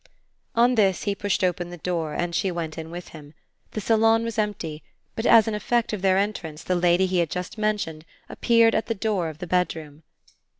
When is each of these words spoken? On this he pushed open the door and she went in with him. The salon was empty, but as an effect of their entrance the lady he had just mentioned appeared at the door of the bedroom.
On 0.55 0.73
this 0.73 1.03
he 1.03 1.13
pushed 1.13 1.43
open 1.43 1.69
the 1.69 1.77
door 1.77 2.15
and 2.15 2.33
she 2.33 2.49
went 2.49 2.75
in 2.75 2.89
with 2.89 3.09
him. 3.09 3.35
The 3.73 3.81
salon 3.81 4.23
was 4.23 4.39
empty, 4.39 4.81
but 5.15 5.27
as 5.27 5.47
an 5.47 5.53
effect 5.53 5.93
of 5.93 6.01
their 6.01 6.17
entrance 6.17 6.63
the 6.63 6.73
lady 6.73 7.05
he 7.05 7.19
had 7.19 7.29
just 7.29 7.55
mentioned 7.59 8.03
appeared 8.27 8.73
at 8.73 8.87
the 8.87 8.95
door 8.95 9.29
of 9.29 9.37
the 9.37 9.45
bedroom. 9.45 10.01